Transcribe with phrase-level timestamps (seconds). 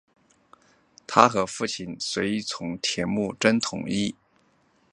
[1.05, 4.81] 他和父亲随从铁木真统一蒙古诸部。